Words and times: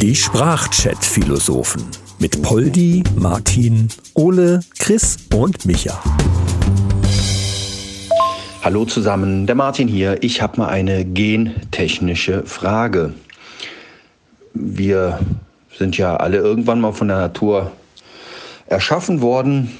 Die 0.00 0.16
Sprachchat-Philosophen 0.16 1.84
mit 2.18 2.40
Poldi, 2.42 3.04
Martin, 3.16 3.88
Ole, 4.14 4.60
Chris 4.78 5.18
und 5.34 5.66
Micha. 5.66 6.02
Hallo 8.62 8.86
zusammen, 8.86 9.46
der 9.46 9.54
Martin 9.54 9.86
hier. 9.86 10.22
Ich 10.22 10.40
habe 10.40 10.60
mal 10.60 10.68
eine 10.68 11.04
gentechnische 11.04 12.44
Frage. 12.46 13.12
Wir 14.54 15.18
sind 15.76 15.98
ja 15.98 16.16
alle 16.16 16.38
irgendwann 16.38 16.80
mal 16.80 16.92
von 16.92 17.08
der 17.08 17.18
Natur 17.18 17.70
erschaffen 18.66 19.20
worden 19.20 19.76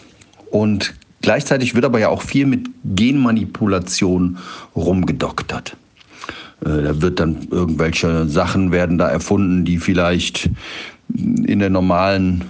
und 0.51 0.95
gleichzeitig 1.23 1.75
wird 1.75 1.87
aber 1.87 1.99
ja 1.99 2.09
auch 2.11 2.23
viel 2.23 2.45
mit 2.47 2.69
Genmanipulation 2.85 4.39
rumgedoktert. 4.77 5.77
Äh, 6.65 6.83
da 6.83 7.03
wird 7.03 7.21
dann 7.21 7.49
irgendwelche 7.51 8.27
Sachen 8.29 8.73
werden 8.73 8.99
da 8.99 9.09
erfunden, 9.09 9.65
die 9.65 9.79
vielleicht 9.79 10.51
in 11.15 11.59
der 11.59 11.71
normalen 11.71 12.45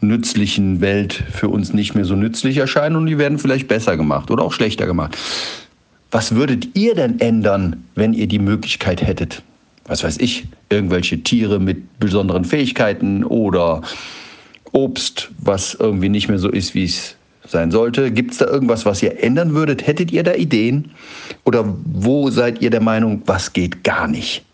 nützlichen 0.00 0.80
Welt 0.80 1.24
für 1.32 1.48
uns 1.48 1.72
nicht 1.72 1.94
mehr 1.94 2.04
so 2.04 2.14
nützlich 2.14 2.58
erscheinen 2.58 2.96
und 2.96 3.06
die 3.06 3.18
werden 3.18 3.38
vielleicht 3.38 3.68
besser 3.68 3.96
gemacht 3.96 4.30
oder 4.30 4.44
auch 4.44 4.52
schlechter 4.52 4.86
gemacht. 4.86 5.16
Was 6.10 6.34
würdet 6.34 6.68
ihr 6.76 6.94
denn 6.94 7.18
ändern, 7.18 7.84
wenn 7.94 8.12
ihr 8.12 8.26
die 8.26 8.38
Möglichkeit 8.38 9.02
hättet? 9.02 9.42
Was 9.86 10.04
weiß 10.04 10.18
ich, 10.18 10.46
irgendwelche 10.68 11.22
Tiere 11.22 11.58
mit 11.58 11.98
besonderen 11.98 12.44
Fähigkeiten 12.44 13.24
oder 13.24 13.82
Obst, 14.72 15.30
was 15.38 15.74
irgendwie 15.74 16.08
nicht 16.08 16.28
mehr 16.28 16.38
so 16.38 16.48
ist, 16.50 16.74
wie 16.74 16.84
es 16.84 17.15
sein 17.48 17.70
sollte. 17.70 18.10
Gibt 18.10 18.32
es 18.32 18.38
da 18.38 18.46
irgendwas, 18.46 18.86
was 18.86 19.02
ihr 19.02 19.22
ändern 19.22 19.54
würdet? 19.54 19.86
Hättet 19.86 20.12
ihr 20.12 20.22
da 20.22 20.34
Ideen? 20.34 20.92
Oder 21.44 21.64
wo 21.84 22.30
seid 22.30 22.60
ihr 22.62 22.70
der 22.70 22.80
Meinung, 22.80 23.22
was 23.26 23.52
geht 23.52 23.84
gar 23.84 24.08
nicht? 24.08 24.44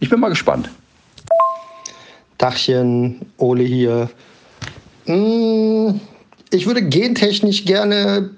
Ich 0.00 0.10
bin 0.10 0.20
mal 0.20 0.28
gespannt. 0.28 0.68
Dachchen, 2.38 3.20
Ole 3.38 3.62
hier. 3.62 4.10
Hm, 5.06 6.00
ich 6.50 6.66
würde 6.66 6.82
gentechnisch 6.82 7.64
gerne 7.64 8.30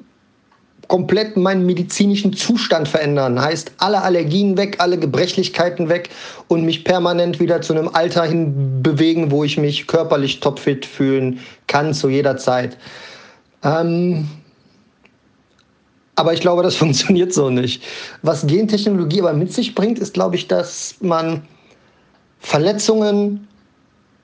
komplett 0.88 1.36
meinen 1.36 1.66
medizinischen 1.66 2.32
Zustand 2.32 2.88
verändern. 2.88 3.40
Heißt, 3.40 3.72
alle 3.78 4.02
Allergien 4.02 4.56
weg, 4.56 4.76
alle 4.78 4.98
Gebrechlichkeiten 4.98 5.88
weg 5.88 6.08
und 6.48 6.64
mich 6.64 6.84
permanent 6.84 7.40
wieder 7.40 7.60
zu 7.60 7.74
einem 7.74 7.88
Alter 7.88 8.24
hin 8.24 8.82
bewegen, 8.82 9.30
wo 9.30 9.44
ich 9.44 9.58
mich 9.58 9.86
körperlich 9.86 10.40
topfit 10.40 10.86
fühlen 10.86 11.40
kann 11.66 11.92
zu 11.92 12.08
jeder 12.08 12.38
Zeit. 12.38 12.78
Ähm, 13.62 14.28
aber 16.16 16.32
ich 16.32 16.40
glaube, 16.40 16.62
das 16.62 16.76
funktioniert 16.82 17.32
so 17.32 17.50
nicht. 17.50 17.82
Was 18.22 18.46
Gentechnologie 18.46 19.20
aber 19.20 19.32
mit 19.32 19.52
sich 19.52 19.74
bringt, 19.74 19.98
ist, 19.98 20.14
glaube 20.14 20.36
ich, 20.36 20.48
dass 20.48 20.96
man 21.00 21.42
Verletzungen 22.40 23.46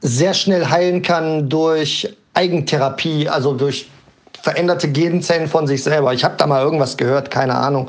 sehr 0.01 0.35
schnell 0.35 0.67
heilen 0.67 1.03
kann 1.03 1.49
durch 1.49 2.15
Eigentherapie, 2.35 3.29
also 3.29 3.55
durch 3.55 3.89
veränderte 4.43 4.93
Genzellen 4.93 5.48
von 5.48 5.67
sich 5.67 5.83
selber. 5.83 6.13
Ich 6.13 6.23
habe 6.23 6.35
da 6.37 6.47
mal 6.47 6.63
irgendwas 6.63 6.98
gehört, 6.98 7.31
keine 7.31 7.55
Ahnung. 7.55 7.89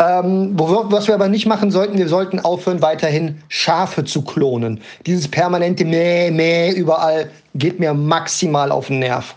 Ähm, 0.00 0.50
was 0.56 1.06
wir 1.06 1.14
aber 1.14 1.28
nicht 1.28 1.46
machen 1.46 1.70
sollten, 1.70 1.96
wir 1.96 2.08
sollten 2.08 2.40
aufhören, 2.40 2.82
weiterhin 2.82 3.40
Schafe 3.48 4.04
zu 4.04 4.22
klonen. 4.22 4.80
Dieses 5.06 5.28
permanente 5.28 5.84
Mäh, 5.84 6.32
Mäh 6.32 6.72
überall 6.72 7.30
geht 7.54 7.78
mir 7.78 7.94
maximal 7.94 8.72
auf 8.72 8.88
den 8.88 8.98
Nerv. 8.98 9.36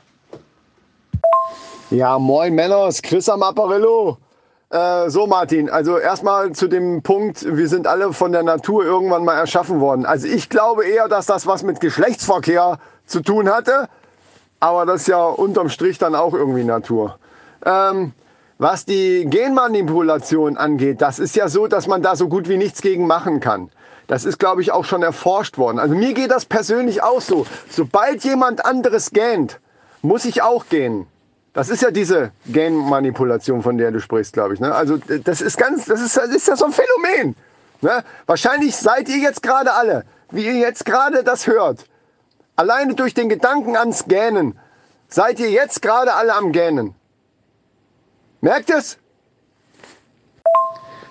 Ja, 1.89 2.19
moin 2.19 2.53
Männer, 2.53 2.89
ist 2.89 3.01
Chris 3.01 3.29
am 3.29 3.41
Apparillo. 3.43 4.17
Äh, 4.69 5.09
so 5.09 5.25
Martin, 5.25 5.69
also 5.69 5.97
erstmal 5.97 6.51
zu 6.51 6.67
dem 6.67 7.01
Punkt, 7.01 7.45
wir 7.49 7.69
sind 7.69 7.87
alle 7.87 8.11
von 8.11 8.33
der 8.33 8.43
Natur 8.43 8.83
irgendwann 8.83 9.23
mal 9.23 9.35
erschaffen 9.35 9.79
worden. 9.79 10.05
Also 10.05 10.27
ich 10.27 10.49
glaube 10.49 10.85
eher, 10.85 11.07
dass 11.07 11.27
das 11.27 11.47
was 11.47 11.63
mit 11.63 11.79
Geschlechtsverkehr 11.79 12.77
zu 13.05 13.21
tun 13.21 13.47
hatte, 13.47 13.87
aber 14.59 14.85
das 14.85 15.01
ist 15.01 15.07
ja 15.07 15.23
unterm 15.23 15.69
Strich 15.69 15.97
dann 15.97 16.13
auch 16.13 16.33
irgendwie 16.33 16.65
Natur. 16.65 17.19
Ähm, 17.65 18.11
was 18.57 18.83
die 18.83 19.25
Genmanipulation 19.29 20.57
angeht, 20.57 21.01
das 21.01 21.19
ist 21.19 21.37
ja 21.37 21.47
so, 21.47 21.67
dass 21.67 21.87
man 21.87 22.01
da 22.01 22.17
so 22.17 22.27
gut 22.27 22.49
wie 22.49 22.57
nichts 22.57 22.81
gegen 22.81 23.07
machen 23.07 23.39
kann. 23.39 23.69
Das 24.07 24.25
ist, 24.25 24.39
glaube 24.39 24.61
ich, 24.61 24.73
auch 24.73 24.83
schon 24.83 25.03
erforscht 25.03 25.57
worden. 25.57 25.79
Also 25.79 25.95
mir 25.95 26.13
geht 26.13 26.31
das 26.31 26.43
persönlich 26.43 27.01
auch 27.01 27.21
so. 27.21 27.45
Sobald 27.69 28.25
jemand 28.25 28.65
anderes 28.65 29.11
gähnt, 29.11 29.61
muss 30.01 30.25
ich 30.25 30.41
auch 30.41 30.65
gehen. 30.67 31.07
Das 31.57 31.69
ist 31.69 31.81
ja 31.81 31.89
diese 31.89 32.29
Genmanipulation, 32.45 33.63
von 33.63 33.79
der 33.79 33.89
du 33.89 33.99
sprichst, 33.99 34.33
glaube 34.33 34.53
ich. 34.53 34.59
Ne? 34.59 34.75
Also 34.75 34.97
das 34.97 35.41
ist 35.41 35.57
ganz, 35.57 35.85
das 35.85 36.01
ist, 36.01 36.15
das 36.15 36.29
ist 36.29 36.47
ja 36.47 36.55
so 36.55 36.65
ein 36.65 36.71
Phänomen. 36.71 37.35
Ne? 37.81 38.03
Wahrscheinlich 38.27 38.75
seid 38.75 39.09
ihr 39.09 39.17
jetzt 39.17 39.41
gerade 39.41 39.73
alle, 39.73 40.05
wie 40.29 40.45
ihr 40.45 40.53
jetzt 40.53 40.85
gerade 40.85 41.23
das 41.23 41.47
hört, 41.47 41.85
alleine 42.55 42.93
durch 42.93 43.15
den 43.15 43.27
Gedanken 43.27 43.75
ans 43.75 44.05
Gähnen, 44.05 44.59
seid 45.07 45.39
ihr 45.39 45.49
jetzt 45.49 45.81
gerade 45.81 46.13
alle 46.13 46.35
am 46.35 46.51
Gähnen. 46.51 46.93
Merkt 48.39 48.69
es? 48.69 48.99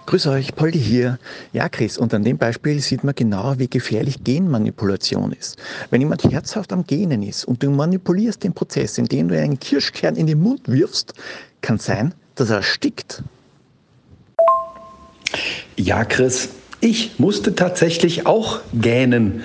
Grüß 0.07 0.29
euch, 0.29 0.55
Poldi 0.55 0.79
hier. 0.79 1.19
Ja, 1.53 1.69
Chris, 1.69 1.99
und 1.99 2.15
an 2.15 2.23
dem 2.23 2.39
Beispiel 2.39 2.79
sieht 2.79 3.03
man 3.03 3.17
genau, 3.17 3.59
wie 3.59 3.67
gefährlich 3.67 4.23
Genmanipulation 4.23 5.33
ist. 5.33 5.59
Wenn 5.91 6.01
jemand 6.01 6.23
herzhaft 6.23 6.73
am 6.73 6.87
Genen 6.87 7.25
ist 7.25 7.45
und 7.45 7.61
du 7.61 7.71
manipulierst 7.71 8.45
den 8.45 8.53
Prozess, 8.53 8.99
indem 8.99 9.27
du 9.27 9.37
einen 9.37 9.59
Kirschkern 9.59 10.15
in 10.15 10.29
den 10.29 10.41
Mund 10.41 10.61
wirfst, 10.67 11.13
kann 11.61 11.79
sein, 11.79 12.15
dass 12.37 12.51
er 12.51 12.59
erstickt. 12.59 13.25
Ja, 15.77 16.05
Chris, 16.05 16.51
ich 16.81 17.19
musste 17.19 17.57
tatsächlich 17.57 18.27
auch 18.27 18.61
gähnen. 18.75 19.43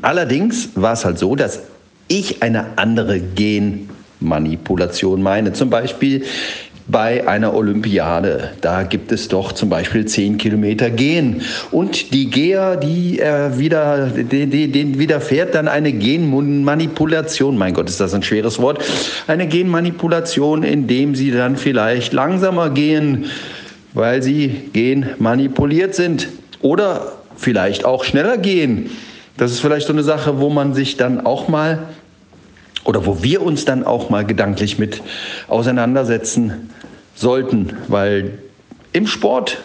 Allerdings 0.00 0.70
war 0.74 0.94
es 0.94 1.04
halt 1.04 1.18
so, 1.18 1.36
dass 1.36 1.60
ich 2.08 2.42
eine 2.42 2.78
andere 2.78 3.20
Genmanipulation 3.20 5.22
meine. 5.22 5.52
Zum 5.52 5.68
Beispiel 5.68 6.24
bei 6.86 7.26
einer 7.26 7.54
Olympiade. 7.54 8.50
Da 8.60 8.82
gibt 8.82 9.10
es 9.10 9.28
doch 9.28 9.52
zum 9.52 9.70
Beispiel 9.70 10.04
10 10.04 10.36
Kilometer 10.36 10.90
Gehen. 10.90 11.42
Und 11.70 12.12
die 12.12 12.28
Geher, 12.28 12.76
die 12.76 13.20
äh, 13.20 13.58
wieder, 13.58 14.08
den, 14.08 14.50
den 14.50 14.98
widerfährt 14.98 15.54
dann 15.54 15.66
eine 15.66 15.92
Genmanipulation. 15.92 17.56
Mein 17.56 17.72
Gott, 17.72 17.88
ist 17.88 18.00
das 18.00 18.12
ein 18.12 18.22
schweres 18.22 18.58
Wort. 18.60 18.84
Eine 19.26 19.46
Genmanipulation, 19.46 20.62
indem 20.62 21.14
sie 21.14 21.30
dann 21.30 21.56
vielleicht 21.56 22.12
langsamer 22.12 22.70
gehen, 22.70 23.26
weil 23.94 24.22
sie 24.22 24.70
genmanipuliert 24.72 25.94
sind. 25.94 26.28
Oder 26.60 27.12
vielleicht 27.36 27.84
auch 27.84 28.04
schneller 28.04 28.36
gehen. 28.36 28.90
Das 29.36 29.50
ist 29.50 29.60
vielleicht 29.60 29.86
so 29.86 29.92
eine 29.92 30.02
Sache, 30.02 30.38
wo 30.38 30.50
man 30.50 30.74
sich 30.74 30.96
dann 30.96 31.24
auch 31.24 31.48
mal 31.48 31.78
oder 32.84 33.06
wo 33.06 33.22
wir 33.22 33.42
uns 33.42 33.64
dann 33.64 33.84
auch 33.84 34.10
mal 34.10 34.24
gedanklich 34.24 34.78
mit 34.78 35.02
auseinandersetzen 35.48 36.70
sollten, 37.14 37.76
weil 37.88 38.38
im 38.92 39.06
Sport 39.06 39.58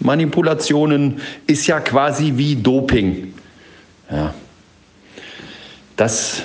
Manipulationen 0.00 1.20
ist 1.46 1.66
ja 1.66 1.80
quasi 1.80 2.34
wie 2.36 2.56
Doping. 2.56 3.34
Ja. 4.10 4.34
Das 5.96 6.42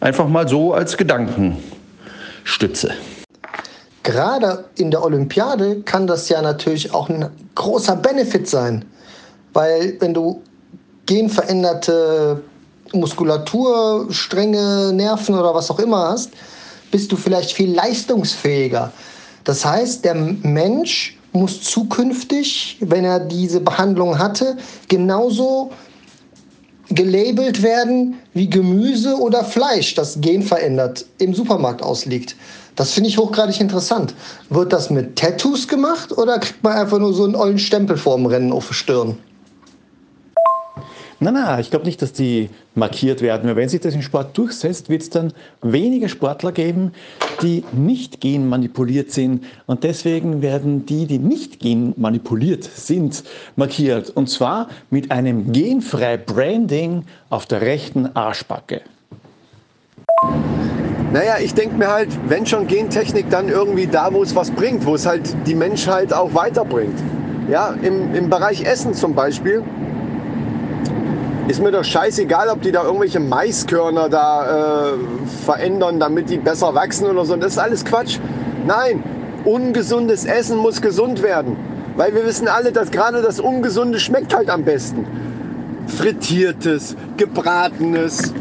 einfach 0.00 0.28
mal 0.28 0.48
so 0.48 0.72
als 0.72 0.96
Gedankenstütze. 0.96 2.92
Gerade 4.02 4.66
in 4.76 4.90
der 4.90 5.02
Olympiade 5.02 5.80
kann 5.82 6.06
das 6.06 6.28
ja 6.28 6.42
natürlich 6.42 6.92
auch 6.92 7.08
ein 7.08 7.28
großer 7.54 7.96
Benefit 7.96 8.48
sein, 8.48 8.84
weil 9.54 9.96
wenn 10.00 10.12
du 10.12 10.42
genveränderte 11.06 12.42
Muskulatur, 12.92 14.06
Stränge, 14.10 14.92
Nerven 14.92 15.34
oder 15.34 15.54
was 15.54 15.70
auch 15.70 15.78
immer 15.78 16.10
hast, 16.10 16.30
bist 16.90 17.10
du 17.10 17.16
vielleicht 17.16 17.52
viel 17.52 17.74
leistungsfähiger. 17.74 18.92
Das 19.44 19.64
heißt, 19.64 20.04
der 20.04 20.14
Mensch 20.14 21.18
muss 21.32 21.60
zukünftig, 21.62 22.78
wenn 22.80 23.04
er 23.04 23.18
diese 23.20 23.60
Behandlung 23.60 24.18
hatte, 24.18 24.56
genauso 24.88 25.70
gelabelt 26.90 27.62
werden 27.62 28.16
wie 28.34 28.48
Gemüse 28.48 29.16
oder 29.16 29.44
Fleisch, 29.44 29.94
das 29.94 30.20
genverändert 30.20 31.04
im 31.18 31.34
Supermarkt 31.34 31.82
ausliegt. 31.82 32.36
Das 32.76 32.92
finde 32.92 33.08
ich 33.08 33.18
hochgradig 33.18 33.60
interessant. 33.60 34.14
Wird 34.50 34.72
das 34.72 34.90
mit 34.90 35.16
Tattoos 35.16 35.68
gemacht 35.68 36.16
oder 36.16 36.38
kriegt 36.38 36.62
man 36.62 36.74
einfach 36.74 36.98
nur 36.98 37.14
so 37.14 37.24
einen 37.24 37.36
ollen 37.36 37.58
Stempel 37.58 37.96
vorm 37.96 38.26
Rennen 38.26 38.52
auf 38.52 38.68
die 38.68 38.74
Stirn? 38.74 39.18
Nein, 41.24 41.32
nein, 41.32 41.58
ich 41.58 41.70
glaube 41.70 41.86
nicht, 41.86 42.02
dass 42.02 42.12
die 42.12 42.50
markiert 42.74 43.22
werden. 43.22 43.56
Wenn 43.56 43.70
sich 43.70 43.80
das 43.80 43.94
im 43.94 44.02
Sport 44.02 44.36
durchsetzt, 44.36 44.90
wird 44.90 45.00
es 45.00 45.08
dann 45.08 45.32
weniger 45.62 46.10
Sportler 46.10 46.52
geben, 46.52 46.92
die 47.40 47.64
nicht 47.72 48.20
genmanipuliert 48.20 49.10
sind. 49.10 49.42
Und 49.64 49.84
deswegen 49.84 50.42
werden 50.42 50.84
die, 50.84 51.06
die 51.06 51.18
nicht 51.18 51.60
genmanipuliert 51.60 52.64
sind, 52.64 53.24
markiert. 53.56 54.10
Und 54.10 54.28
zwar 54.28 54.68
mit 54.90 55.10
einem 55.10 55.50
genfrei 55.50 56.18
Branding 56.18 57.04
auf 57.30 57.46
der 57.46 57.62
rechten 57.62 58.14
Arschbacke. 58.14 58.82
Naja, 61.10 61.36
ich 61.42 61.54
denke 61.54 61.76
mir 61.76 61.88
halt, 61.88 62.10
wenn 62.28 62.44
schon 62.44 62.66
Gentechnik, 62.66 63.30
dann 63.30 63.48
irgendwie 63.48 63.86
da, 63.86 64.12
wo 64.12 64.22
es 64.22 64.36
was 64.36 64.50
bringt, 64.50 64.84
wo 64.84 64.94
es 64.94 65.06
halt 65.06 65.34
die 65.46 65.54
Menschheit 65.54 66.12
auch 66.12 66.34
weiterbringt. 66.34 66.98
Ja, 67.50 67.74
im, 67.80 68.14
im 68.14 68.28
Bereich 68.28 68.62
Essen 68.64 68.92
zum 68.92 69.14
Beispiel 69.14 69.62
ist 71.48 71.62
mir 71.62 71.70
doch 71.70 71.84
scheißegal, 71.84 72.48
ob 72.48 72.62
die 72.62 72.72
da 72.72 72.84
irgendwelche 72.84 73.20
Maiskörner 73.20 74.08
da 74.08 74.92
äh, 74.92 74.96
verändern, 75.44 76.00
damit 76.00 76.30
die 76.30 76.38
besser 76.38 76.74
wachsen 76.74 77.06
oder 77.06 77.24
so. 77.24 77.36
Das 77.36 77.52
ist 77.52 77.58
alles 77.58 77.84
Quatsch. 77.84 78.18
Nein, 78.66 79.02
ungesundes 79.44 80.24
Essen 80.24 80.56
muss 80.56 80.80
gesund 80.80 81.22
werden. 81.22 81.56
Weil 81.96 82.14
wir 82.14 82.24
wissen 82.24 82.48
alle, 82.48 82.72
dass 82.72 82.90
gerade 82.90 83.22
das 83.22 83.38
Ungesunde 83.40 84.00
schmeckt 84.00 84.34
halt 84.34 84.48
am 84.48 84.64
besten. 84.64 85.06
Frittiertes, 85.86 86.96
gebratenes, 87.16 88.32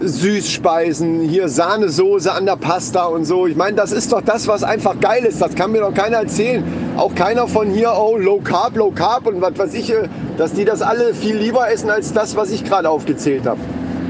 Süßspeisen, 0.00 1.20
hier 1.20 1.48
Sahnesoße 1.48 2.32
an 2.32 2.46
der 2.46 2.56
Pasta 2.56 3.04
und 3.06 3.24
so. 3.24 3.46
Ich 3.46 3.56
meine, 3.56 3.76
das 3.76 3.92
ist 3.92 4.12
doch 4.12 4.22
das, 4.22 4.48
was 4.48 4.62
einfach 4.62 4.98
geil 5.00 5.24
ist. 5.24 5.40
Das 5.42 5.54
kann 5.54 5.72
mir 5.72 5.80
doch 5.80 5.94
keiner 5.94 6.18
erzählen. 6.18 6.64
Auch 6.98 7.14
keiner 7.14 7.46
von 7.46 7.70
hier, 7.70 7.92
oh, 7.96 8.16
Low 8.16 8.40
Carb, 8.40 8.76
Low 8.76 8.90
Carb 8.90 9.28
und 9.28 9.40
was 9.40 9.56
weiß 9.56 9.72
ich, 9.74 9.88
äh, 9.92 10.08
dass 10.36 10.52
die 10.52 10.64
das 10.64 10.82
alle 10.82 11.14
viel 11.14 11.36
lieber 11.36 11.70
essen 11.70 11.88
als 11.90 12.12
das, 12.12 12.34
was 12.34 12.50
ich 12.50 12.64
gerade 12.64 12.90
aufgezählt 12.90 13.46
habe. 13.46 13.60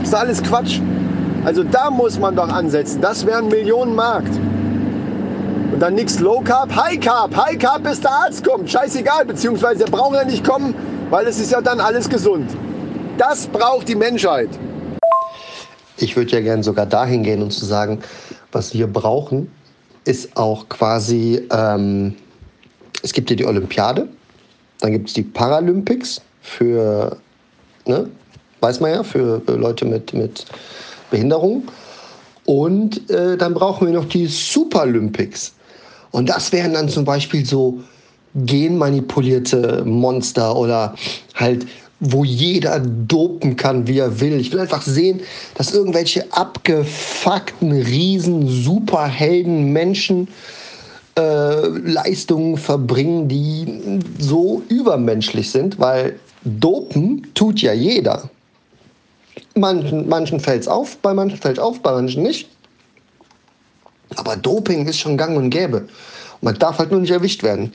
Ist 0.03 0.15
alles 0.15 0.43
Quatsch. 0.43 0.81
Also 1.45 1.65
da 1.65 1.91
muss 1.91 2.19
man 2.19 2.35
doch 2.35 2.49
ansetzen. 2.49 3.03
Das 3.03 3.27
wäre 3.27 3.41
ein 3.41 3.49
Millionenmarkt. 3.49 4.35
Und 5.75 5.81
dann 5.81 5.97
nichts 5.97 6.19
Low 6.19 6.41
Carb, 6.41 6.75
High 6.75 6.99
Carb. 6.99 7.37
High 7.37 7.59
Carb, 7.59 7.83
bis 7.83 8.01
der 8.01 8.11
Arzt 8.11 8.43
kommt. 8.43 8.71
Scheißegal. 8.71 9.27
Beziehungsweise 9.27 9.85
der 9.85 9.91
braucht 9.91 10.15
ja 10.15 10.25
nicht 10.25 10.43
kommen, 10.43 10.75
weil 11.11 11.27
es 11.27 11.39
ist 11.39 11.53
ja 11.53 11.61
dann 11.61 11.81
alles 11.81 12.09
gesund. 12.09 12.51
Das 13.19 13.49
braucht 13.49 13.87
die 13.87 13.97
Menschheit. 13.97 14.49
Ich 15.99 16.17
würde 16.17 16.31
ja 16.31 16.41
gerne 16.41 16.63
sogar 16.63 16.87
dahin 16.87 17.23
gehen 17.23 17.43
und 17.43 17.51
zu 17.51 17.67
sagen, 17.67 17.99
was 18.51 18.73
wir 18.73 18.87
brauchen, 18.87 19.53
ist 20.07 20.35
auch 20.39 20.71
quasi, 20.71 21.47
ähm, 21.53 22.15
es 23.03 23.13
gibt 23.13 23.31
ja 23.31 23.37
die 23.37 23.47
Olympiade, 23.47 24.09
dann 24.81 24.93
gibt 24.93 25.09
es 25.09 25.15
die 25.15 25.23
Paralympics 25.23 26.21
für, 26.41 27.17
ne, 27.87 28.09
weiß 28.61 28.81
man 28.81 28.93
ja, 28.93 29.03
für 29.03 29.43
Leute 29.47 29.85
mit, 29.85 30.13
mit 30.13 30.47
Behinderung. 31.11 31.65
Und 32.45 33.11
äh, 33.11 33.37
dann 33.37 33.55
brauchen 33.55 33.87
wir 33.87 33.95
noch 33.95 34.07
die 34.07 34.27
Superlympics. 34.27 35.53
Und 36.11 36.29
das 36.29 36.53
wären 36.53 36.73
dann 36.73 36.89
zum 36.89 37.05
Beispiel 37.05 37.45
so 37.45 37.81
genmanipulierte 38.35 39.85
Monster 39.85 40.57
oder 40.57 40.95
halt 41.35 41.67
wo 42.01 42.25
jeder 42.25 42.79
dopen 42.79 43.57
kann, 43.57 43.89
wie 43.89 43.99
er 43.99 44.21
will. 44.21 44.41
Ich 44.41 44.53
will 44.53 44.61
einfach 44.61 44.83
sehen, 44.83 45.21
dass 45.57 45.75
irgendwelche 45.75 46.25
abgefuckten 46.31 47.73
Riesen, 47.73 48.47
Superhelden, 48.47 49.73
Menschen 49.73 50.29
äh, 51.19 51.67
Leistungen 51.67 52.57
verbringen, 52.57 53.29
die 53.29 54.01
so 54.19 54.63
übermenschlich 54.69 55.51
sind, 55.51 55.79
weil 55.79 56.19
dopen 56.45 57.27
tut 57.35 57.61
ja 57.61 57.73
jeder. 57.73 58.31
Manchen, 59.55 60.09
manchen 60.09 60.39
fällt 60.39 60.63
es 60.63 60.69
auf, 60.69 60.97
bei 60.99 61.13
manchen 61.13 61.39
fällt 61.39 61.59
es 61.59 61.63
auf, 61.63 61.81
bei 61.81 61.93
manchen 61.93 62.23
nicht. 62.23 62.49
Aber 64.17 64.37
Doping 64.37 64.87
ist 64.87 64.99
schon 64.99 65.17
gang 65.17 65.37
und 65.37 65.51
gäbe. 65.51 65.89
Man 66.41 66.59
darf 66.59 66.79
halt 66.79 66.91
nur 66.91 67.01
nicht 67.01 67.11
erwischt 67.11 67.43
werden. 67.43 67.73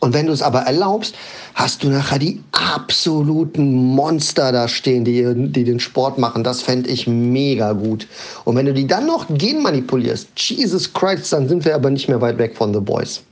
Und 0.00 0.12
wenn 0.12 0.26
du 0.26 0.32
es 0.32 0.42
aber 0.42 0.60
erlaubst, 0.60 1.14
hast 1.54 1.82
du 1.82 1.88
nachher 1.88 2.18
die 2.18 2.42
absoluten 2.52 3.74
Monster 3.74 4.52
da 4.52 4.68
stehen, 4.68 5.04
die, 5.04 5.24
die 5.50 5.64
den 5.64 5.80
Sport 5.80 6.18
machen. 6.18 6.44
Das 6.44 6.62
fände 6.62 6.90
ich 6.90 7.06
mega 7.06 7.72
gut. 7.72 8.06
Und 8.44 8.56
wenn 8.56 8.66
du 8.66 8.74
die 8.74 8.86
dann 8.86 9.06
noch 9.06 9.26
genmanipulierst, 9.30 10.28
Jesus 10.36 10.92
Christ, 10.92 11.32
dann 11.32 11.48
sind 11.48 11.64
wir 11.64 11.74
aber 11.74 11.90
nicht 11.90 12.08
mehr 12.08 12.20
weit 12.20 12.38
weg 12.38 12.56
von 12.56 12.74
The 12.74 12.80
Boys. 12.80 13.22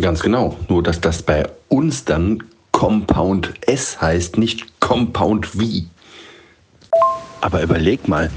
Ganz 0.00 0.20
genau. 0.20 0.56
Nur, 0.68 0.82
dass 0.82 1.00
das 1.00 1.22
bei 1.22 1.44
uns 1.68 2.04
dann 2.04 2.42
Compound 2.72 3.54
S 3.66 4.00
heißt, 4.00 4.36
nicht 4.36 4.80
Compound 4.80 5.46
V. 5.46 5.62
Aber 7.40 7.62
überleg 7.62 8.08
mal, 8.08 8.30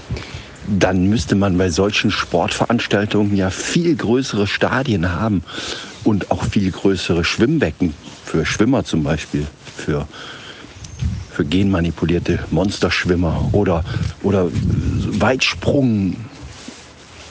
dann 0.68 1.07
müsste 1.07 1.36
man 1.36 1.57
bei 1.57 1.69
solchen 1.69 2.12
Sportveranstaltungen 2.12 3.36
ja 3.36 3.50
viel 3.50 3.95
größere 3.95 4.48
Stadien 4.48 5.13
haben 5.13 5.44
und 6.07 6.31
auch 6.31 6.45
viel 6.45 6.71
größere 6.71 7.25
Schwimmbecken 7.25 7.94
für 8.24 8.45
Schwimmer 8.45 8.86
zum 8.86 9.04
Beispiel, 9.04 9.45
für, 9.75 10.07
für 11.31 11.44
genmanipulierte 11.44 12.39
Monsterschwimmer 12.50 13.50
oder, 13.51 13.83
oder 14.24 14.48
Weitsprung. 14.50 16.15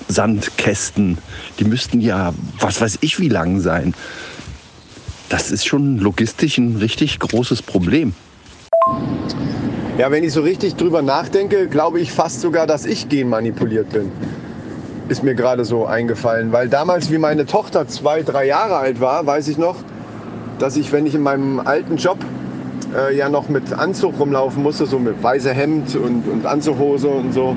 Sandkästen, 0.09 1.19
die 1.59 1.65
müssten 1.65 2.01
ja, 2.01 2.33
was 2.61 2.81
weiß 2.81 2.99
ich, 3.01 3.19
wie 3.19 3.29
lang 3.29 3.59
sein. 3.59 3.93
Das 5.31 5.51
ist 5.51 5.67
schon 5.67 5.99
logistisch 5.99 6.59
ein 6.59 6.77
richtig 6.77 7.19
großes 7.19 7.61
Problem. 7.63 8.15
Ja, 9.99 10.13
wenn 10.13 10.23
ich 10.23 10.33
so 10.33 10.43
richtig 10.43 10.77
drüber 10.77 11.03
nachdenke, 11.03 11.67
glaube 11.67 11.99
ich 11.99 12.13
fast 12.13 12.41
sogar, 12.41 12.69
dass 12.69 12.87
ich 12.87 13.09
genmanipuliert 13.09 13.91
bin. 13.91 14.13
Ist 15.09 15.23
mir 15.23 15.35
gerade 15.35 15.65
so 15.65 15.87
eingefallen. 15.87 16.53
Weil 16.53 16.69
damals, 16.69 17.11
wie 17.11 17.19
meine 17.19 17.47
Tochter 17.47 17.87
zwei, 17.87 18.23
drei 18.23 18.47
Jahre 18.47 18.77
alt 18.77 19.01
war, 19.01 19.25
weiß 19.25 19.49
ich 19.49 19.59
noch, 19.59 19.77
dass 20.59 20.77
ich, 20.77 20.93
wenn 20.93 21.07
ich 21.07 21.15
in 21.15 21.23
meinem 21.23 21.61
alten 21.61 21.97
Job 21.97 22.19
äh, 22.97 23.17
ja 23.17 23.29
noch 23.29 23.49
mit 23.49 23.73
Anzug 23.73 24.19
rumlaufen 24.19 24.63
musste, 24.63 24.87
so 24.87 24.99
mit 24.99 25.23
weißem 25.23 25.53
Hemd 25.53 25.95
und, 25.97 26.27
und 26.27 26.47
Anzughose 26.47 27.09
und 27.09 27.33
so, 27.33 27.57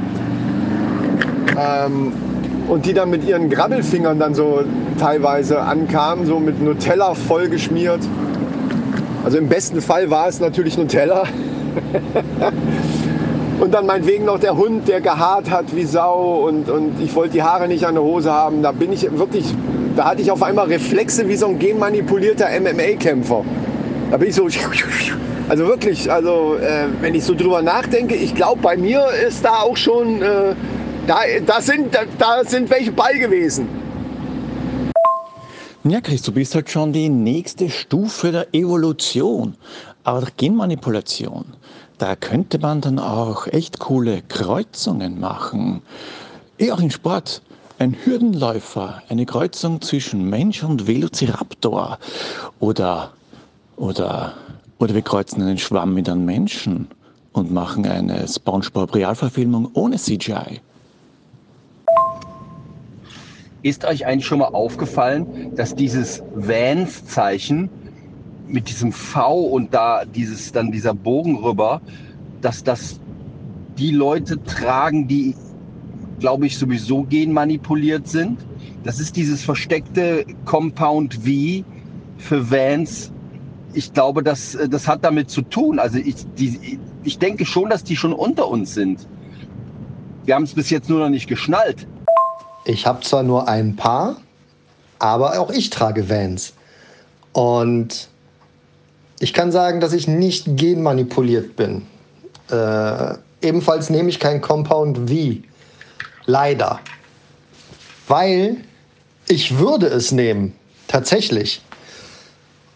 ähm, 1.58 2.14
und 2.68 2.86
die 2.86 2.94
dann 2.94 3.10
mit 3.10 3.28
ihren 3.28 3.50
Grabbelfingern 3.50 4.20
dann 4.20 4.36
so 4.36 4.64
teilweise 5.00 5.60
ankamen, 5.62 6.26
so 6.28 6.40
mit 6.40 6.62
Nutella 6.62 7.16
vollgeschmiert. 7.16 8.02
Also 9.24 9.40
im 9.40 9.50
besten 9.50 9.82
Fall 9.82 10.12
war 10.12 10.28
es 10.28 10.40
natürlich 10.40 10.78
Nutella. 10.78 11.24
und 13.60 13.74
dann 13.74 13.86
meinetwegen 13.86 14.26
noch 14.26 14.40
der 14.40 14.56
Hund, 14.56 14.88
der 14.88 15.02
gehaart 15.02 15.50
hat 15.50 15.76
wie 15.76 15.84
Sau 15.84 16.48
und, 16.48 16.70
und 16.70 17.00
ich 17.02 17.14
wollte 17.16 17.34
die 17.34 17.44
Haare 17.44 17.68
nicht 17.68 17.86
an 17.86 17.96
der 17.96 18.04
Hose 18.04 18.32
haben. 18.32 18.62
Da 18.64 18.72
bin 18.72 18.92
ich 18.94 19.10
wirklich, 19.18 19.46
da 19.96 20.06
hatte 20.06 20.22
ich 20.22 20.32
auf 20.32 20.42
einmal 20.42 20.68
Reflexe 20.68 21.28
wie 21.28 21.36
so 21.36 21.48
ein 21.48 21.60
genmanipulierter 21.60 22.48
MMA-Kämpfer. 22.60 23.44
Da 24.12 24.18
bin 24.18 24.30
ich 24.30 24.36
so, 24.36 24.48
also 25.50 25.68
wirklich, 25.68 26.12
also 26.12 26.56
äh, 26.56 26.88
wenn 27.02 27.16
ich 27.16 27.24
so 27.24 27.36
drüber 27.36 27.62
nachdenke, 27.62 28.16
ich 28.16 28.34
glaube, 28.34 28.62
bei 28.62 28.78
mir 28.78 29.06
ist 29.28 29.44
da 29.44 29.60
auch 29.60 29.78
schon, 29.78 30.22
äh, 30.22 30.56
da, 31.06 31.20
da, 31.46 31.62
sind, 31.62 31.94
da, 31.94 32.02
da 32.18 32.44
sind 32.46 32.70
welche 32.70 32.92
bei 32.92 33.14
gewesen. 33.14 33.68
Ja, 35.84 36.02
Chris, 36.02 36.22
du 36.22 36.32
bist 36.32 36.56
halt 36.56 36.70
schon 36.70 36.94
die 36.94 37.10
nächste 37.10 37.70
Stufe 37.70 38.32
der 38.32 38.48
Evolution. 38.54 39.56
Aber 40.04 40.22
der 40.22 40.30
Genmanipulation, 40.38 41.46
da 42.00 42.16
könnte 42.16 42.60
man 42.60 42.82
dann 42.82 42.98
auch 42.98 43.46
echt 43.48 43.80
coole 43.80 44.22
Kreuzungen 44.22 45.20
machen. 45.20 45.82
Eh 46.58 46.72
auch 46.72 46.80
im 46.80 46.90
Sport. 46.90 47.42
Ein 47.78 47.96
Hürdenläufer, 48.04 49.02
eine 49.08 49.26
Kreuzung 49.26 49.82
zwischen 49.82 50.30
Mensch 50.30 50.64
und 50.64 50.88
Velociraptor. 50.88 51.98
Oder, 52.60 53.12
oder, 53.78 54.34
oder 54.80 54.96
wir 54.96 55.02
kreuzen 55.02 55.42
einen 55.42 55.58
Schwamm 55.58 55.94
mit 55.94 56.10
einem 56.10 56.26
Menschen 56.26 56.88
und 57.32 57.52
machen 57.52 57.86
eine 57.86 58.28
Spongebob-Realverfilmung 58.28 59.70
ohne 59.74 59.98
CGI. 59.98 60.60
Ist 63.62 63.86
euch 63.86 64.06
eigentlich 64.06 64.26
schon 64.26 64.40
mal 64.40 64.48
aufgefallen, 64.48 65.54
dass 65.56 65.76
dieses 65.76 66.24
Vans-Zeichen 66.34 67.70
mit 68.50 68.70
diesem 68.70 68.92
V 68.92 69.40
und 69.40 69.74
da 69.74 70.06
dieses, 70.06 70.52
dann 70.52 70.72
dieser 70.72 70.94
Bogen 70.94 71.38
rüber, 71.38 71.82
dass 72.42 72.64
das 72.64 73.00
die 73.78 73.92
Leute 73.92 74.44
tragen, 74.44 75.08
die, 75.08 75.36
glaube 76.20 76.48
ich, 76.48 76.58
sowieso 76.58 77.04
genmanipuliert 77.04 78.08
sind? 78.08 78.40
Das 78.84 79.00
ist 79.00 79.16
dieses 79.16 79.44
versteckte 79.44 80.26
Compound 80.46 81.16
V 81.16 81.64
für 82.18 82.52
Vans. 82.52 83.12
Ich 83.74 83.94
glaube, 83.94 84.24
das, 84.24 84.58
das 84.70 84.88
hat 84.88 85.04
damit 85.04 85.30
zu 85.30 85.42
tun. 85.42 85.80
Also 85.80 85.98
ich, 85.98 86.16
die, 86.38 86.80
ich 87.04 87.20
denke 87.20 87.46
schon, 87.46 87.70
dass 87.70 87.84
die 87.84 87.96
schon 87.96 88.14
unter 88.14 88.48
uns 88.48 88.74
sind. 88.74 89.08
Wir 90.26 90.36
haben 90.36 90.44
es 90.44 90.54
bis 90.54 90.70
jetzt 90.70 90.90
nur 90.90 91.00
noch 91.00 91.10
nicht 91.10 91.28
geschnallt. 91.28 91.88
Ich 92.66 92.86
habe 92.86 93.02
zwar 93.02 93.24
nur 93.24 93.48
ein 93.48 93.76
Paar, 93.76 94.18
aber 95.00 95.40
auch 95.40 95.50
ich 95.52 95.70
trage 95.70 96.10
Vans. 96.10 96.54
Und 97.32 98.09
ich 99.20 99.34
kann 99.34 99.52
sagen, 99.52 99.82
dass 99.82 99.94
ich 99.94 100.08
nicht 100.08 100.46
genmanipuliert 100.58 101.56
bin. 101.56 101.84
Äh, 102.50 103.16
ebenfalls 103.42 103.90
nehme 103.90 104.10
ich 104.10 104.20
kein 104.20 104.42
Compound 104.42 105.10
V. 105.10 105.38
Leider. 106.26 106.80
Weil 108.08 108.58
ich 109.28 109.58
würde 109.58 109.88
es 109.88 110.12
nehmen. 110.12 110.54
Tatsächlich. 110.88 111.62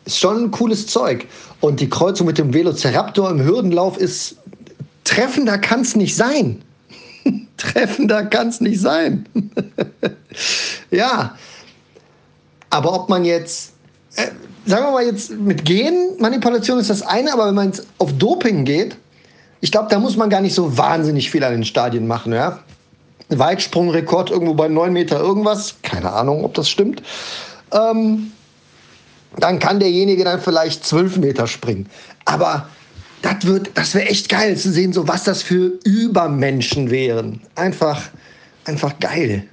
Ist 0.05 0.19
schon 0.19 0.45
ein 0.45 0.51
cooles 0.51 0.88
Zeug. 0.88 1.27
Und 1.62 1.79
die 1.79 1.89
Kreuzung 1.89 2.27
mit 2.27 2.38
dem 2.38 2.53
Velociraptor 2.53 3.29
im 3.29 3.43
Hürdenlauf 3.43 3.97
ist 3.97 4.35
treffender 5.05 5.57
kann 5.57 5.81
es 5.81 5.95
nicht 5.95 6.15
sein. 6.15 6.62
Treffender 7.57 8.25
kann 8.25 8.50
es 8.50 8.59
nicht 8.59 8.81
sein. 8.81 9.25
ja. 10.91 11.38
Aber 12.69 12.93
ob 12.93 13.07
man 13.07 13.23
jetzt 13.23 13.73
äh, 14.15 14.27
sagen 14.65 14.86
wir 14.86 14.91
mal 14.91 15.05
jetzt, 15.05 15.32
mit 15.32 15.65
Genmanipulation 15.65 16.79
ist 16.79 16.89
das 16.89 17.01
eine, 17.01 17.34
aber 17.34 17.48
wenn 17.48 17.55
man 17.55 17.67
jetzt 17.67 17.86
auf 17.98 18.12
Doping 18.17 18.65
geht, 18.65 18.98
ich 19.62 19.72
glaube, 19.72 19.88
da 19.89 20.00
muss 20.00 20.17
man 20.17 20.29
gar 20.29 20.41
nicht 20.41 20.55
so 20.55 20.77
wahnsinnig 20.77 21.32
viel 21.32 21.43
an 21.43 21.53
den 21.53 21.63
Stadien 21.63 22.08
machen, 22.08 22.34
ja. 22.34 22.60
Weitsprungrekord 23.29 24.29
irgendwo 24.29 24.53
bei 24.53 24.67
9 24.67 24.91
Meter 24.91 25.20
irgendwas, 25.20 25.75
keine 25.82 26.12
Ahnung, 26.12 26.43
ob 26.43 26.53
das 26.53 26.70
stimmt. 26.70 27.01
Ähm, 27.72 28.32
dann 29.38 29.60
kann 29.60 29.79
derjenige 29.79 30.24
dann 30.24 30.41
vielleicht 30.41 30.86
12 30.86 31.17
Meter 31.17 31.48
springen. 31.48 31.88
Aber 32.25 32.67
das 33.22 33.36
das 33.74 33.96
wäre 33.96 34.10
echt 34.10 34.29
geil 34.29 34.58
zu 34.58 34.72
sehen, 34.72 34.93
so 34.93 35.08
was 35.08 35.24
das 35.24 35.41
für 35.41 35.79
Übermenschen 35.86 36.91
wären. 36.91 37.41
Einfach, 37.55 38.01
einfach 38.65 39.00
geil. 39.00 39.48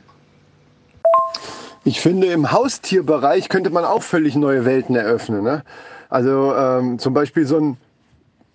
Ich 1.91 2.01
finde, 2.01 2.29
im 2.29 2.53
Haustierbereich 2.53 3.49
könnte 3.49 3.71
man 3.71 3.85
auch 3.85 4.05
völlig 4.05 4.37
neue 4.37 4.65
Welten 4.65 4.95
eröffnen. 4.95 5.43
Ne? 5.43 5.65
Also 6.09 6.55
ähm, 6.55 7.01
zum 7.01 7.15
Beispiel 7.15 7.45
so 7.47 7.59
ein 7.59 7.79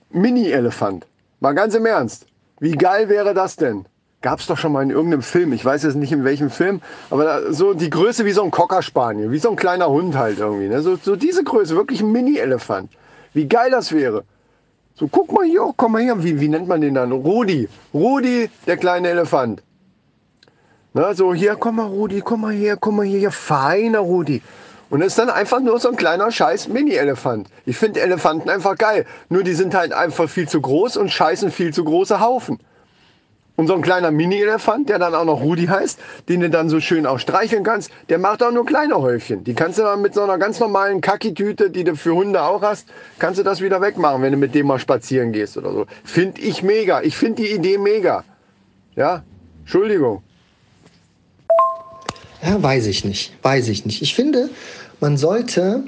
Mini-Elefant. 0.09 1.05
Mal 1.41 1.51
ganz 1.51 1.75
im 1.75 1.85
Ernst. 1.85 2.27
Wie 2.61 2.71
geil 2.71 3.09
wäre 3.09 3.33
das 3.33 3.57
denn? 3.57 3.87
Gab 4.21 4.39
es 4.39 4.47
doch 4.47 4.57
schon 4.57 4.71
mal 4.71 4.83
in 4.83 4.89
irgendeinem 4.89 5.21
Film. 5.21 5.51
Ich 5.51 5.65
weiß 5.65 5.83
jetzt 5.83 5.95
nicht 5.95 6.13
in 6.13 6.23
welchem 6.23 6.49
Film. 6.49 6.79
Aber 7.09 7.51
so 7.51 7.73
die 7.73 7.89
Größe 7.89 8.23
wie 8.23 8.31
so 8.31 8.41
ein 8.41 8.51
Cockerspaniel. 8.51 9.29
Wie 9.31 9.39
so 9.39 9.49
ein 9.49 9.57
kleiner 9.57 9.89
Hund 9.89 10.15
halt 10.15 10.39
irgendwie. 10.39 10.69
Ne? 10.69 10.81
So, 10.81 10.95
so 10.95 11.17
diese 11.17 11.43
Größe. 11.43 11.75
Wirklich 11.75 11.99
ein 11.99 12.13
Mini-Elefant. 12.13 12.89
Wie 13.33 13.49
geil 13.49 13.69
das 13.69 13.91
wäre. 13.91 14.23
So, 14.93 15.09
guck 15.09 15.33
mal 15.33 15.43
hier, 15.43 15.73
komm 15.75 15.91
mal 15.91 16.03
her. 16.03 16.23
Wie, 16.23 16.39
wie 16.39 16.47
nennt 16.47 16.69
man 16.69 16.79
den 16.79 16.93
dann? 16.93 17.11
Rudi. 17.11 17.67
Rudi, 17.93 18.49
der 18.65 18.77
kleine 18.77 19.09
Elefant. 19.09 19.61
Na, 20.97 21.13
so, 21.13 21.33
hier, 21.33 21.57
komm 21.57 21.75
mal, 21.75 21.87
Rudi, 21.87 22.21
komm 22.21 22.39
mal 22.39 22.53
her, 22.53 22.77
komm 22.79 22.95
mal 22.95 23.05
hier, 23.05 23.29
feiner 23.29 23.99
Rudi. 23.99 24.41
Und 24.89 25.01
das 25.01 25.09
ist 25.09 25.19
dann 25.19 25.29
einfach 25.29 25.59
nur 25.59 25.77
so 25.77 25.89
ein 25.89 25.97
kleiner 25.97 26.31
scheiß 26.31 26.69
Mini-Elefant. 26.69 27.49
Ich 27.65 27.75
finde 27.75 27.99
Elefanten 27.99 28.49
einfach 28.49 28.77
geil. 28.77 29.05
Nur 29.27 29.43
die 29.43 29.55
sind 29.55 29.75
halt 29.75 29.91
einfach 29.91 30.29
viel 30.29 30.47
zu 30.47 30.61
groß 30.61 30.95
und 30.95 31.11
scheißen 31.11 31.51
viel 31.51 31.73
zu 31.73 31.83
große 31.83 32.21
Haufen. 32.21 32.59
Und 33.57 33.67
so 33.67 33.73
ein 33.73 33.81
kleiner 33.81 34.09
Mini-Elefant, 34.09 34.87
der 34.87 34.97
dann 34.97 35.15
auch 35.15 35.25
noch 35.25 35.41
Rudi 35.41 35.65
heißt, 35.65 35.99
den 36.29 36.39
du 36.39 36.49
dann 36.49 36.69
so 36.69 36.79
schön 36.79 37.05
auch 37.05 37.19
streicheln 37.19 37.65
kannst, 37.65 37.91
der 38.07 38.17
macht 38.17 38.41
auch 38.41 38.51
nur 38.51 38.65
kleine 38.65 38.95
Häufchen. 38.95 39.43
Die 39.43 39.53
kannst 39.53 39.77
du 39.77 39.83
dann 39.83 40.01
mit 40.01 40.13
so 40.13 40.21
einer 40.21 40.37
ganz 40.37 40.61
normalen 40.61 41.01
Kaki-Tüte, 41.01 41.71
die 41.71 41.83
du 41.83 41.97
für 41.97 42.15
Hunde 42.15 42.41
auch 42.41 42.61
hast, 42.61 42.87
kannst 43.19 43.37
du 43.37 43.43
das 43.43 43.59
wieder 43.59 43.81
wegmachen, 43.81 44.21
wenn 44.21 44.31
du 44.31 44.37
mit 44.37 44.55
dem 44.55 44.67
mal 44.67 44.79
spazieren 44.79 45.33
gehst 45.33 45.57
oder 45.57 45.73
so. 45.73 45.87
Finde 46.05 46.39
ich 46.39 46.63
mega. 46.63 47.01
Ich 47.01 47.17
finde 47.17 47.43
die 47.43 47.51
Idee 47.51 47.77
mega. 47.77 48.23
Ja, 48.95 49.23
Entschuldigung. 49.63 50.23
Ja, 52.45 52.61
weiß 52.61 52.85
ich 52.87 53.03
nicht. 53.03 53.33
Weiß 53.41 53.67
ich 53.69 53.85
nicht. 53.85 54.01
Ich 54.01 54.13
finde, 54.13 54.49
man 54.99 55.17
sollte 55.17 55.83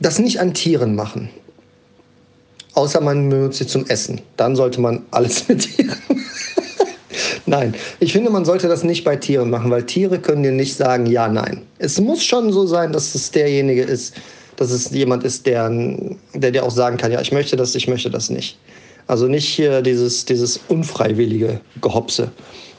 das 0.00 0.18
nicht 0.18 0.40
an 0.40 0.54
Tieren 0.54 0.94
machen. 0.94 1.28
Außer 2.74 3.00
man 3.02 3.28
benutzt 3.28 3.58
sie 3.58 3.66
zum 3.66 3.86
Essen. 3.86 4.20
Dann 4.36 4.56
sollte 4.56 4.80
man 4.80 5.02
alles 5.10 5.48
mit 5.48 5.60
Tieren 5.60 5.96
Nein, 7.44 7.74
ich 8.00 8.12
finde, 8.12 8.30
man 8.30 8.44
sollte 8.44 8.68
das 8.68 8.84
nicht 8.84 9.04
bei 9.04 9.16
Tieren 9.16 9.50
machen, 9.50 9.70
weil 9.70 9.84
Tiere 9.84 10.18
können 10.18 10.42
dir 10.42 10.52
nicht 10.52 10.74
sagen, 10.74 11.06
ja, 11.06 11.28
nein. 11.28 11.62
Es 11.78 12.00
muss 12.00 12.24
schon 12.24 12.52
so 12.52 12.66
sein, 12.66 12.92
dass 12.92 13.14
es 13.14 13.30
derjenige 13.30 13.82
ist, 13.82 14.14
dass 14.56 14.70
es 14.70 14.90
jemand 14.90 15.24
ist, 15.24 15.44
der, 15.44 15.70
der 16.34 16.50
dir 16.52 16.64
auch 16.64 16.70
sagen 16.70 16.96
kann, 16.96 17.12
ja, 17.12 17.20
ich 17.20 17.32
möchte 17.32 17.56
das, 17.56 17.74
ich 17.74 17.88
möchte 17.88 18.10
das 18.10 18.30
nicht. 18.30 18.58
Also 19.06 19.26
nicht 19.26 19.46
hier 19.46 19.82
dieses, 19.82 20.24
dieses 20.24 20.60
unfreiwillige 20.68 21.60
Gehopse. 21.80 22.30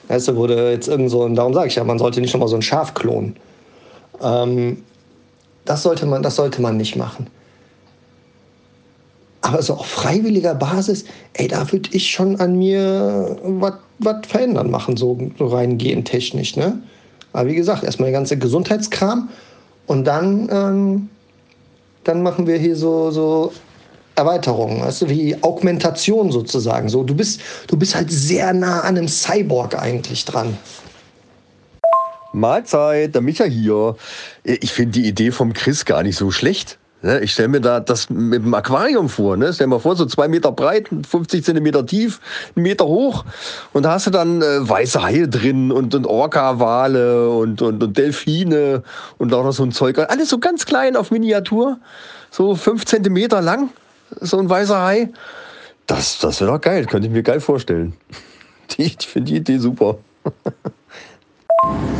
Weißt 0.08 0.27
du, 0.27 0.36
wurde 0.36 0.72
jetzt 0.72 0.88
irgend 0.88 1.10
so, 1.10 1.24
und 1.24 1.36
darum 1.36 1.53
sage 1.53 1.68
ich 1.68 1.75
ja, 1.75 1.84
man 1.84 2.00
sollte 2.00 2.22
nicht 2.22 2.32
schon 2.32 2.39
mal 2.39 2.48
so 2.48 2.56
ein 2.56 2.62
Schaf 2.62 2.94
klonen. 2.94 3.36
Ähm, 4.22 4.77
das, 5.65 5.84
sollte 5.84 6.06
man, 6.06 6.24
das 6.24 6.36
sollte 6.36 6.62
man 6.62 6.77
nicht 6.77 6.96
machen. 6.96 7.27
Aber 9.42 9.62
so 9.62 9.74
auf 9.74 9.86
freiwilliger 9.86 10.56
Basis, 10.56 11.03
ey, 11.34 11.50
da 11.50 11.70
würde 11.72 11.89
ich 11.92 12.10
schon 12.10 12.39
an 12.39 12.58
mir 12.58 13.38
was 14.00 14.27
verändern 14.27 14.72
machen, 14.72 14.96
so, 14.96 15.18
so 15.38 15.48
rein 15.48 15.77
gentechnisch. 15.77 16.56
Ne? 16.56 16.82
Aber 17.34 17.50
wie 17.50 17.56
gesagt, 17.56 17.84
erstmal 17.84 18.12
der 18.12 18.20
ganze 18.20 18.38
Gesundheitskram 18.38 19.30
und 19.88 20.06
dann, 20.06 20.48
ähm, 20.50 21.10
dann 22.06 22.24
machen 22.24 22.48
wir 22.48 22.58
hier 22.58 22.75
so, 22.75 23.12
so 23.12 23.51
Erweiterungen, 24.15 24.82
weißt 24.82 25.03
du, 25.03 25.10
wie 25.10 25.41
Augmentation 25.41 26.32
sozusagen. 26.32 26.89
So, 26.89 27.03
du, 27.03 27.15
bist, 27.15 27.41
du 27.67 27.77
bist 27.77 27.96
halt 27.96 28.12
sehr 28.12 28.53
nah 28.53 28.82
an 28.82 28.98
einem 28.98 29.08
Cyborg 29.08 29.75
eigentlich 29.79 30.25
dran. 30.25 30.58
Mahlzeit, 32.34 33.13
der 33.13 33.22
Micha 33.22 33.46
hier. 33.46 33.96
Ich 34.43 34.74
finde 34.74 34.93
die 34.93 35.08
Idee 35.08 35.32
vom 35.32 35.53
Chris 35.53 35.86
gar 35.86 36.03
nicht 36.03 36.17
so 36.17 36.32
schlecht. 36.32 36.79
Ne, 37.03 37.20
ich 37.20 37.34
stelle 37.34 37.50
mir 37.50 37.60
da 37.60 37.82
das 37.82 38.10
mit 38.10 38.46
dem 38.46 38.53
Aquarium 38.53 39.10
vor. 39.10 39.36
Ne? 39.36 39.51
Stell 39.51 39.67
mir 39.67 39.79
vor, 39.79 39.98
so 39.98 40.05
zwei 40.05 40.29
Meter 40.29 40.53
breit, 40.53 40.88
50 40.88 41.43
Zentimeter 41.43 41.86
tief, 41.86 42.22
einen 42.55 42.63
Meter 42.63 42.86
hoch. 42.86 43.25
Und 43.74 43.84
da 43.84 43.91
hast 43.91 44.08
du 44.08 44.10
dann 44.10 44.41
äh, 44.41 44.70
weiße 44.70 45.03
Haie 45.03 45.27
drin 45.27 45.74
und, 45.74 45.93
und 45.93 46.08
Orca-Wale 46.08 47.29
und, 47.29 47.62
und, 47.62 47.84
und 47.84 47.98
Delfine 47.98 48.84
und 49.17 49.34
auch 49.34 49.43
noch 49.43 49.51
so 49.51 49.63
ein 49.63 49.74
Zeug. 49.74 50.00
Alles 50.00 50.29
so 50.29 50.39
ganz 50.39 50.65
klein 50.65 50.96
auf 50.96 51.12
Miniatur. 51.12 51.77
So 52.32 52.55
fünf 52.55 52.86
Zentimeter 52.86 53.41
lang, 53.41 53.70
so 54.22 54.39
ein 54.39 54.50
weißer 54.50 54.82
Hai. 54.82 55.10
Das, 55.88 56.20
das 56.20 56.39
wäre 56.41 56.51
doch 56.51 56.62
geil, 56.62 56.86
könnte 56.86 57.08
ich 57.08 57.13
mir 57.13 57.24
geil 57.24 57.39
vorstellen. 57.39 57.93
ich 58.77 58.98
finde 59.05 59.32
die 59.32 59.38
Idee 59.38 59.58
super. 59.58 59.98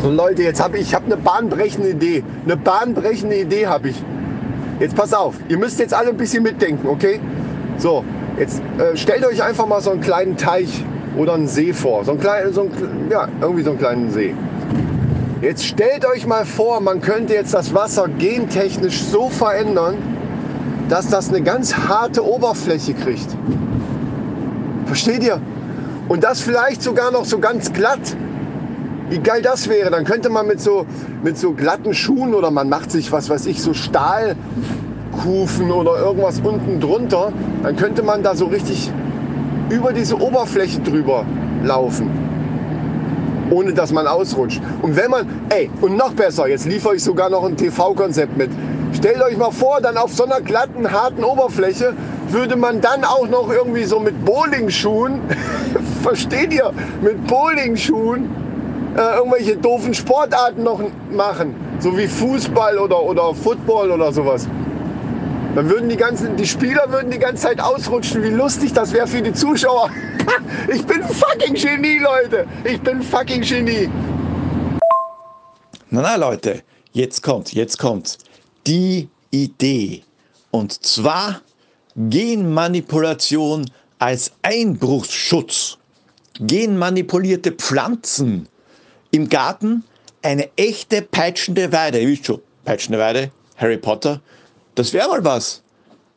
so 0.02 0.10
Leute, 0.10 0.44
jetzt 0.44 0.62
habe 0.62 0.78
ich, 0.78 0.88
ich 0.88 0.96
hab 0.96 1.06
eine 1.06 1.18
bahnbrechende 1.18 1.90
Idee. 1.90 2.24
Eine 2.46 2.58
bahnbrechende 2.58 3.40
Idee 3.40 3.68
habe 3.68 3.90
ich. 3.90 3.96
Jetzt 4.80 4.96
pass 4.96 5.14
auf, 5.14 5.36
ihr 5.50 5.58
müsst 5.58 5.80
jetzt 5.80 5.94
alle 5.94 6.10
ein 6.10 6.18
bisschen 6.18 6.44
mitdenken, 6.44 6.88
okay? 6.88 7.20
So, 7.78 8.04
jetzt 8.38 8.62
äh, 8.78 8.98
stellt 8.98 9.26
euch 9.26 9.44
einfach 9.44 9.68
mal 9.68 9.82
so 9.82 9.92
einen 9.92 10.02
kleinen 10.02 10.36
Teich 10.36 10.84
oder 11.18 11.34
einen 11.34 11.48
See 11.48 11.74
vor. 11.74 12.04
So 12.04 12.12
einen 12.12 12.20
kleinen, 12.20 12.54
so 12.54 12.70
ja, 13.10 13.28
irgendwie 13.42 13.64
so 13.64 13.72
einen 13.72 13.80
kleinen 13.80 14.12
See. 14.12 14.34
Jetzt 15.42 15.66
stellt 15.66 16.06
euch 16.06 16.26
mal 16.26 16.46
vor, 16.46 16.80
man 16.80 17.02
könnte 17.02 17.34
jetzt 17.34 17.54
das 17.54 17.74
Wasser 17.74 18.08
gentechnisch 18.08 19.04
so 19.04 19.30
verändern, 19.30 19.98
dass 20.90 21.08
das 21.08 21.30
eine 21.30 21.42
ganz 21.42 21.76
harte 21.76 22.26
Oberfläche 22.26 22.94
kriegt. 22.94 23.36
Versteht 24.86 25.24
ihr? 25.24 25.42
Und 26.10 26.24
das 26.24 26.42
vielleicht 26.42 26.82
sogar 26.82 27.12
noch 27.12 27.26
so 27.26 27.40
ganz 27.40 27.72
glatt. 27.74 28.16
Wie 29.10 29.20
geil 29.20 29.42
das 29.42 29.70
wäre. 29.70 29.90
Dann 29.90 30.04
könnte 30.06 30.30
man 30.30 30.48
mit 30.48 30.62
so, 30.62 30.86
mit 31.24 31.38
so 31.38 31.54
glatten 31.54 31.94
Schuhen 31.94 32.34
oder 32.34 32.52
man 32.52 32.70
macht 32.70 32.92
sich, 32.92 33.12
was 33.12 33.30
weiß 33.30 33.46
ich, 33.46 33.62
so 33.62 33.74
Stahlkufen 33.74 34.36
oder 35.72 35.98
irgendwas 35.98 36.40
unten 36.42 36.80
drunter. 36.80 37.32
Dann 37.64 37.76
könnte 37.76 38.04
man 38.04 38.24
da 38.24 38.36
so 38.36 38.46
richtig 38.46 38.92
über 39.70 39.94
diese 39.94 40.20
Oberfläche 40.20 40.80
drüber 40.82 41.26
laufen. 41.64 42.10
Ohne 43.50 43.74
dass 43.74 43.92
man 43.92 44.08
ausrutscht. 44.08 44.62
Und 44.82 44.96
wenn 44.96 45.12
man, 45.12 45.28
ey, 45.50 45.70
und 45.82 45.98
noch 45.98 46.14
besser, 46.14 46.48
jetzt 46.48 46.66
liefere 46.66 46.96
ich 46.96 47.04
sogar 47.04 47.30
noch 47.30 47.44
ein 47.44 47.56
TV-Konzept 47.56 48.38
mit. 48.38 48.50
Stellt 48.94 49.22
euch 49.22 49.38
mal 49.38 49.52
vor, 49.52 49.82
dann 49.82 49.98
auf 49.98 50.14
so 50.14 50.24
einer 50.24 50.40
glatten, 50.40 50.90
harten 50.92 51.24
Oberfläche 51.24 51.94
würde 52.30 52.56
man 52.56 52.80
dann 52.80 53.04
auch 53.04 53.28
noch 53.28 53.52
irgendwie 53.52 53.84
so 53.84 54.00
mit 54.00 54.24
Bowlingschuhen, 54.24 55.20
versteht 56.04 56.54
ihr, 56.54 56.72
mit 57.02 57.26
Bowlingschuhen 57.28 58.30
äh, 58.96 59.18
irgendwelche 59.18 59.58
doofen 59.58 59.94
Sportarten 59.94 60.64
noch 60.64 60.80
machen, 61.12 61.56
so 61.80 61.98
wie 61.98 62.08
Fußball 62.08 62.78
oder, 62.78 63.02
oder 63.02 63.34
Football 63.34 63.92
oder 63.92 64.12
sowas. 64.12 64.48
Dann 65.56 65.70
würden 65.70 65.90
die 65.90 65.98
ganzen, 65.98 66.36
die 66.36 66.48
Spieler 66.48 66.86
würden 66.90 67.12
die 67.12 67.20
ganze 67.20 67.44
Zeit 67.44 67.60
ausrutschen. 67.60 68.24
Wie 68.24 68.30
lustig 68.30 68.74
das 68.74 68.92
wäre 68.92 69.06
für 69.06 69.22
die 69.22 69.34
Zuschauer. 69.34 69.90
ich 70.74 70.84
bin 70.86 71.04
fucking 71.04 71.54
Genie, 71.54 72.00
Leute. 72.00 72.48
Ich 72.64 72.82
bin 72.82 73.04
fucking 73.04 73.42
Genie. 73.42 73.88
Na, 75.92 76.02
na, 76.02 76.16
Leute, 76.16 76.64
jetzt 76.92 77.22
kommt, 77.22 77.54
jetzt 77.54 77.78
kommt 77.78 78.18
die 78.68 79.10
Idee. 79.32 80.04
Und 80.52 80.86
zwar 80.86 81.42
Genmanipulation 81.96 83.70
als 84.00 84.32
Einbruchsschutz. 84.42 85.78
Genmanipulierte 86.40 87.52
Pflanzen 87.52 88.48
im 89.12 89.30
Garten 89.30 89.84
eine 90.24 90.50
echte 90.56 91.02
peitschende 91.02 91.72
Weide. 91.72 92.00
Ihr 92.00 92.08
wisst 92.08 92.26
schon, 92.26 92.42
peitschende 92.66 93.00
Weide, 93.00 93.32
Harry 93.58 93.78
Potter. 93.78 94.22
Das 94.76 94.94
wäre 94.94 95.08
mal 95.08 95.24
was. 95.24 95.62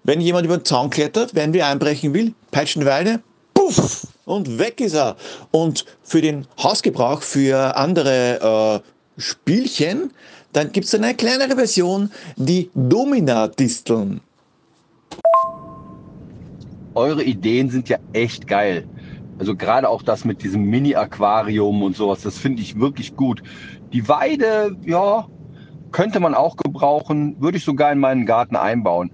Wenn 0.04 0.20
jemand 0.20 0.46
über 0.46 0.56
den 0.56 0.64
Zaun 0.64 0.88
klettert, 0.88 1.34
wenn 1.34 1.52
wir 1.52 1.66
einbrechen 1.66 2.14
will, 2.14 2.32
peitschende 2.50 2.86
Weide, 2.86 3.20
puff, 3.52 4.06
und 4.24 4.58
weg 4.58 4.80
ist 4.80 4.94
er. 4.94 5.16
Und 5.50 5.84
für 6.02 6.20
den 6.20 6.46
Hausgebrauch, 6.58 7.22
für 7.22 7.76
andere 7.76 8.82
äh, 9.16 9.20
Spielchen, 9.20 10.12
dann 10.56 10.72
gibt 10.72 10.86
es 10.86 10.94
eine 10.94 11.12
kleinere 11.12 11.54
Version, 11.54 12.10
die 12.36 12.70
Domina-Disteln. 12.74 14.22
Eure 16.94 17.22
Ideen 17.22 17.68
sind 17.68 17.90
ja 17.90 17.98
echt 18.14 18.46
geil. 18.46 18.88
Also 19.38 19.54
gerade 19.54 19.86
auch 19.86 20.00
das 20.00 20.24
mit 20.24 20.42
diesem 20.42 20.62
Mini-Aquarium 20.62 21.82
und 21.82 21.94
sowas, 21.94 22.22
das 22.22 22.38
finde 22.38 22.62
ich 22.62 22.80
wirklich 22.80 23.14
gut. 23.16 23.42
Die 23.92 24.08
Weide, 24.08 24.74
ja, 24.86 25.26
könnte 25.92 26.20
man 26.20 26.34
auch 26.34 26.56
gebrauchen, 26.56 27.36
würde 27.38 27.58
ich 27.58 27.64
sogar 27.64 27.92
in 27.92 27.98
meinen 27.98 28.24
Garten 28.24 28.56
einbauen. 28.56 29.10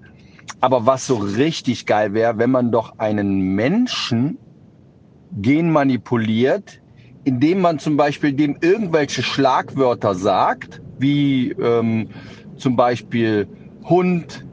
Aber 0.61 0.87
was 0.87 1.09
so 1.09 1.17
richtig 1.17 1.87
geil 1.87 2.15
wäre, 2.15 2.39
wenn 2.39 2.53
man 2.53 2.71
doch 2.71 3.01
einen 3.01 3.57
Menschen 3.57 4.39
genmanipuliert, 5.33 6.81
indem 7.25 7.63
man 7.63 7.81
zum 7.81 7.97
Beispiel 7.97 8.33
dem 8.33 8.59
irgendwelche 8.61 9.25
Schlagwörter 9.25 10.15
sagt, 10.15 10.82
wie 11.03 11.51
ähm, 11.51 12.09
zum 12.57 12.77
Beispiel 12.77 13.47
Hund 13.85 14.45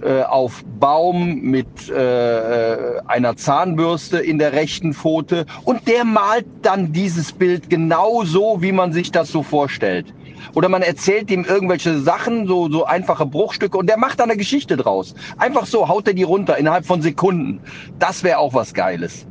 äh, 0.00 0.22
auf 0.22 0.62
Baum 0.78 1.40
mit 1.40 1.88
äh, 1.88 3.00
einer 3.06 3.36
Zahnbürste 3.36 4.18
in 4.18 4.38
der 4.38 4.52
rechten 4.52 4.94
Pfote 4.94 5.46
und 5.64 5.88
der 5.88 6.04
malt 6.04 6.46
dann 6.62 6.92
dieses 6.92 7.32
Bild 7.32 7.68
genau 7.68 8.22
so, 8.24 8.62
wie 8.62 8.72
man 8.72 8.92
sich 8.92 9.10
das 9.10 9.30
so 9.30 9.42
vorstellt. 9.42 10.06
Oder 10.54 10.68
man 10.68 10.82
erzählt 10.82 11.30
ihm 11.30 11.44
irgendwelche 11.44 11.98
Sachen, 12.00 12.46
so, 12.46 12.70
so 12.70 12.84
einfache 12.84 13.26
Bruchstücke 13.26 13.76
und 13.76 13.88
der 13.88 13.98
macht 13.98 14.20
da 14.20 14.24
eine 14.24 14.36
Geschichte 14.36 14.76
draus. 14.76 15.14
Einfach 15.38 15.66
so 15.66 15.88
haut 15.88 16.06
er 16.08 16.14
die 16.14 16.22
runter 16.22 16.56
innerhalb 16.56 16.86
von 16.86 17.02
Sekunden. 17.02 17.60
Das 17.98 18.22
wäre 18.22 18.38
auch 18.38 18.54
was 18.54 18.74
Geiles. 18.74 19.26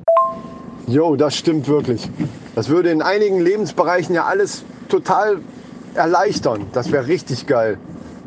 Jo, 0.88 1.16
das 1.16 1.38
stimmt 1.38 1.68
wirklich. 1.68 2.10
Das 2.54 2.70
würde 2.70 2.90
in 2.90 3.02
einigen 3.02 3.40
Lebensbereichen 3.40 4.14
ja 4.14 4.26
alles 4.26 4.64
total 4.90 5.38
erleichtern. 5.96 6.68
Das 6.74 6.92
wäre 6.92 7.08
richtig 7.08 7.48
geil. 7.48 7.78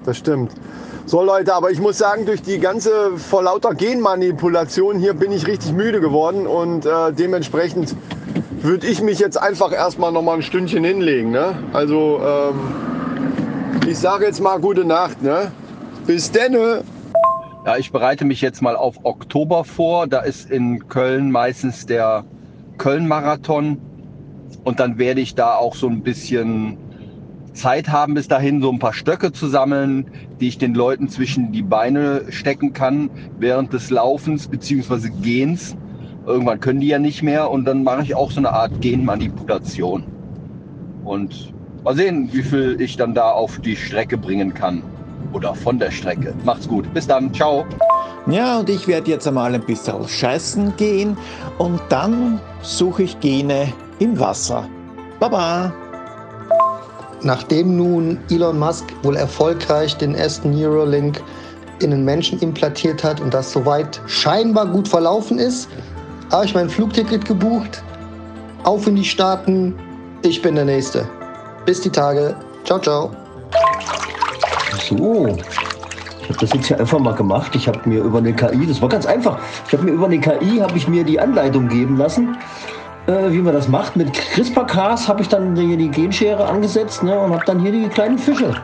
Das 0.05 0.17
stimmt. 0.17 0.53
So 1.07 1.23
Leute, 1.23 1.55
aber 1.55 1.71
ich 1.71 1.81
muss 1.81 1.97
sagen, 1.97 2.27
durch 2.27 2.43
die 2.43 2.59
ganze 2.59 3.17
vor 3.17 3.43
lauter 3.43 3.75
Genmanipulation 3.75 4.99
hier 4.99 5.15
bin 5.15 5.33
ich 5.33 5.47
richtig 5.47 5.73
müde 5.73 6.01
geworden 6.01 6.47
und 6.47 6.85
äh, 6.85 7.13
dementsprechend 7.13 7.95
würde 8.63 8.87
ich 8.87 9.01
mich 9.01 9.19
jetzt 9.19 9.41
einfach 9.41 9.73
erstmal 9.73 10.13
noch 10.13 10.23
mal 10.23 10.35
ein 10.35 10.43
Stündchen 10.43 10.85
hinlegen. 10.85 11.31
Ne? 11.31 11.57
Also 11.73 12.21
ähm, 12.23 12.61
ich 13.89 13.99
sage 13.99 14.27
jetzt 14.27 14.41
mal 14.41 14.61
gute 14.61 14.85
Nacht. 14.85 15.23
Ne? 15.23 15.51
Bis 16.07 16.31
denne. 16.31 16.83
Ja, 17.65 17.77
ich 17.77 17.93
bereite 17.93 18.25
mich 18.25 18.41
jetzt 18.41 18.63
mal 18.63 18.77
auf 18.77 18.97
Oktober 19.05 19.65
vor. 19.65 20.07
Da 20.07 20.21
ist 20.21 20.51
in 20.51 20.89
Köln 20.89 21.31
meistens 21.31 21.87
der 21.87 22.25
Köln-Marathon. 22.79 23.79
Und 24.65 24.81
dann 24.81 24.99
werde 24.99 25.21
ich 25.21 25.35
da 25.35 25.55
auch 25.55 25.75
so 25.75 25.87
ein 25.89 26.03
bisschen 26.03 26.77
Zeit 27.59 27.89
haben, 27.89 28.15
bis 28.15 28.29
dahin 28.29 28.63
so 28.63 28.71
ein 28.71 28.79
paar 28.79 28.95
Stöcke 28.95 29.33
zu 29.33 29.49
sammeln, 29.49 30.11
die 30.41 30.49
ich 30.49 30.59
den 30.59 30.75
Leuten 30.75 31.09
zwischen 31.09 31.53
die 31.53 31.63
Beine 31.63 32.23
stecken 32.31 32.73
kann 32.73 33.11
während 33.39 33.73
des 33.73 33.91
Laufens 33.91 34.49
bzw. 34.49 35.11
Gehens. 35.21 35.77
Irgendwann 36.27 36.61
können 36.61 36.81
die 36.81 36.89
ja 36.89 36.99
nicht 36.99 37.23
mehr 37.23 37.51
und 37.51 37.65
dann 37.65 37.83
mache 37.83 38.03
ich 38.03 38.15
auch 38.15 38.31
so 38.31 38.39
eine 38.39 38.53
Art 38.53 38.81
Genmanipulation. 38.81 40.05
Und 41.05 41.53
mal 41.85 41.97
sehen, 41.97 42.29
wie 42.33 42.43
viel 42.43 42.81
ich 42.81 42.97
dann 42.97 43.15
da 43.15 43.31
auf 43.31 43.59
die 43.61 43.77
Strecke 43.77 44.17
bringen 44.17 44.55
kann. 44.55 44.83
Oder 45.33 45.55
von 45.55 45.79
der 45.79 45.91
Strecke. 45.91 46.35
Macht's 46.45 46.69
gut. 46.69 46.93
Bis 46.95 47.07
dann. 47.07 47.35
Ciao. 47.35 47.67
Ja, 48.27 48.61
und 48.61 48.71
ich 48.71 48.87
werde 48.87 49.11
jetzt 49.11 49.27
einmal 49.27 49.55
ein 49.55 49.65
bisschen 49.65 50.07
scheißen 50.07 50.77
gehen 50.77 51.17
und 51.59 51.81
dann 51.89 52.41
suche 52.63 53.03
ich 53.03 53.19
Gene 53.21 53.73
im 53.99 54.19
Wasser. 54.19 54.69
Baba! 55.19 55.73
Nachdem 57.23 57.77
nun 57.77 58.19
Elon 58.31 58.59
Musk 58.59 58.85
wohl 59.03 59.17
erfolgreich 59.17 59.97
den 59.97 60.15
ersten 60.15 60.51
Neuralink 60.51 61.23
in 61.81 61.91
den 61.91 62.05
Menschen 62.05 62.39
implantiert 62.41 63.03
hat 63.03 63.21
und 63.21 63.35
das 63.35 63.53
soweit 63.53 64.01
scheinbar 64.07 64.67
gut 64.67 64.89
verlaufen 64.89 65.39
ist, 65.39 65.69
habe 66.31 66.45
ich 66.45 66.55
mein 66.55 66.69
Flugticket 66.69 67.25
gebucht. 67.25 67.83
Auf 68.65 68.87
in 68.87 68.97
die 68.97 69.05
Staaten. 69.05 69.75
Ich 70.23 70.43
bin 70.43 70.55
der 70.55 70.65
Nächste. 70.65 71.09
Bis 71.65 71.81
die 71.81 71.91
Tage. 71.91 72.37
Ciao, 72.65 72.79
ciao. 72.79 73.11
So. 74.89 75.37
Ich 76.29 76.29
habe 76.29 76.41
das 76.41 76.53
jetzt 76.53 76.67
hier 76.67 76.79
einfach 76.79 76.99
mal 76.99 77.15
gemacht. 77.15 77.55
Ich 77.55 77.67
habe 77.67 77.81
mir 77.89 78.03
über 78.03 78.19
eine 78.19 78.35
KI, 78.35 78.67
das 78.67 78.83
war 78.83 78.89
ganz 78.91 79.07
einfach. 79.07 79.39
Ich 79.67 79.73
habe 79.73 79.85
mir 79.85 79.93
über 79.93 80.07
eine 80.07 80.21
KI 80.21 80.59
habe 80.59 80.77
ich 80.77 80.87
mir 80.87 81.03
die 81.03 81.19
Anleitung 81.19 81.69
geben 81.69 81.97
lassen, 81.97 82.37
äh, 83.09 83.33
wie 83.33 83.39
man 83.39 83.55
das 83.55 83.69
macht. 83.69 83.97
Mit 83.97 84.13
CRISPR-Cas 84.13 85.09
habe 85.09 85.23
ich 85.23 85.29
dann 85.29 85.57
hier 85.57 85.77
die 85.77 85.89
Genschere 85.89 86.45
angesetzt 86.47 87.03
ne, 87.03 87.19
und 87.19 87.33
habe 87.33 87.45
dann 87.47 87.59
hier 87.59 87.73
die 87.73 87.89
kleinen 87.89 88.19
Fische. 88.19 88.55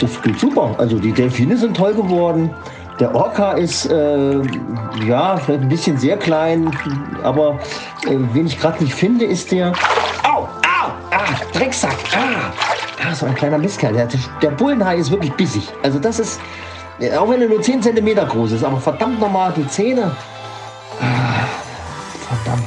Das 0.00 0.20
geht 0.22 0.38
super. 0.38 0.74
Also 0.78 0.98
die 0.98 1.12
Delfine 1.12 1.56
sind 1.56 1.76
toll 1.76 1.94
geworden. 1.94 2.50
Der 3.00 3.14
Orca 3.14 3.52
ist 3.52 3.86
äh, 3.86 4.40
ja 5.06 5.36
vielleicht 5.36 5.62
ein 5.62 5.68
bisschen 5.68 5.96
sehr 5.98 6.16
klein, 6.16 6.76
aber 7.22 7.60
äh, 8.06 8.16
wen 8.32 8.46
ich 8.46 8.58
gerade 8.58 8.82
nicht 8.82 8.94
finde, 8.94 9.24
ist 9.24 9.52
der. 9.52 9.72
Au, 10.24 10.40
au, 10.40 10.90
ah, 11.12 11.24
Drecksack, 11.52 11.96
ah, 12.16 12.52
ah, 13.08 13.14
so 13.14 13.26
ein 13.26 13.36
kleiner 13.36 13.58
Mistkerl. 13.58 13.92
Der, 13.92 14.08
der 14.42 14.50
Bullenhai 14.50 14.96
ist 14.96 15.12
wirklich 15.12 15.32
bissig. 15.34 15.68
Also 15.84 16.00
das 16.00 16.18
ist, 16.18 16.40
äh, 16.98 17.16
auch 17.16 17.30
wenn 17.30 17.40
er 17.40 17.48
nur 17.48 17.62
10 17.62 17.82
cm 17.82 18.16
groß 18.16 18.50
ist, 18.52 18.64
aber 18.64 18.78
verdammt 18.78 19.20
nochmal 19.20 19.52
die 19.56 19.68
Zähne. 19.68 20.10
Ah, 21.00 21.27